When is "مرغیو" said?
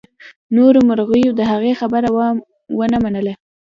0.89-1.37